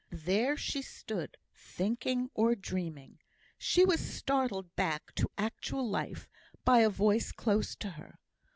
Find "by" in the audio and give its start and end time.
6.65-6.79